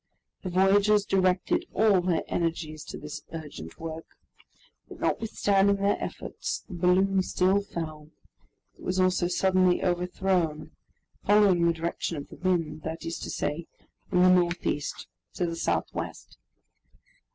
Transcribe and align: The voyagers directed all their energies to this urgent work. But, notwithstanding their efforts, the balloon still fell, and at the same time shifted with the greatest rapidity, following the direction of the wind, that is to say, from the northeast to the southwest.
The 0.41 0.49
voyagers 0.49 1.05
directed 1.05 1.65
all 1.75 2.01
their 2.01 2.23
energies 2.27 2.83
to 2.85 2.97
this 2.97 3.21
urgent 3.33 3.79
work. 3.79 4.17
But, 4.89 4.99
notwithstanding 4.99 5.75
their 5.75 6.03
efforts, 6.03 6.63
the 6.67 6.73
balloon 6.73 7.21
still 7.21 7.61
fell, 7.61 8.09
and 8.09 8.09
at 8.09 8.09
the 8.09 8.09
same 8.09 8.09
time 8.09 8.11
shifted 8.17 8.83
with 8.83 8.95
the 8.95 9.01
greatest 9.03 9.43
rapidity, 10.23 10.71
following 11.23 11.67
the 11.67 11.73
direction 11.73 12.17
of 12.17 12.29
the 12.29 12.35
wind, 12.37 12.81
that 12.81 13.05
is 13.05 13.19
to 13.19 13.29
say, 13.29 13.67
from 14.09 14.23
the 14.23 14.29
northeast 14.31 15.07
to 15.35 15.45
the 15.45 15.55
southwest. 15.55 16.39